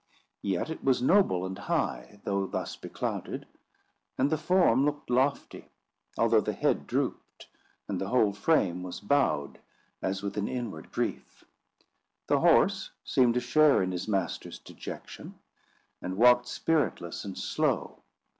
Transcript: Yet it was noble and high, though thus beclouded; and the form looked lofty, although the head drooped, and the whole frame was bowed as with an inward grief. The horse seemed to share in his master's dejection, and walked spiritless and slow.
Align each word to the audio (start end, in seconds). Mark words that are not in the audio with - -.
Yet 0.41 0.71
it 0.71 0.83
was 0.83 0.99
noble 0.99 1.45
and 1.45 1.55
high, 1.55 2.21
though 2.23 2.47
thus 2.47 2.75
beclouded; 2.75 3.45
and 4.17 4.31
the 4.31 4.37
form 4.39 4.83
looked 4.83 5.11
lofty, 5.11 5.69
although 6.17 6.41
the 6.41 6.53
head 6.53 6.87
drooped, 6.87 7.47
and 7.87 8.01
the 8.01 8.07
whole 8.07 8.33
frame 8.33 8.81
was 8.81 8.99
bowed 8.99 9.59
as 10.01 10.23
with 10.23 10.37
an 10.37 10.47
inward 10.47 10.91
grief. 10.91 11.45
The 12.25 12.39
horse 12.39 12.89
seemed 13.03 13.35
to 13.35 13.39
share 13.41 13.83
in 13.83 13.91
his 13.91 14.07
master's 14.07 14.57
dejection, 14.57 15.37
and 16.01 16.17
walked 16.17 16.47
spiritless 16.47 17.23
and 17.23 17.37
slow. 17.37 18.01